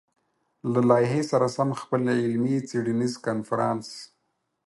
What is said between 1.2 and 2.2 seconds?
سره سم خپل